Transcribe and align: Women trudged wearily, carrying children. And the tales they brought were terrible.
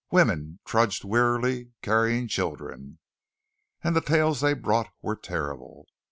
Women 0.09 0.57
trudged 0.65 1.03
wearily, 1.03 1.73
carrying 1.83 2.27
children. 2.27 2.97
And 3.83 3.95
the 3.95 4.01
tales 4.01 4.41
they 4.41 4.53
brought 4.55 4.87
were 5.03 5.15
terrible. 5.15 5.85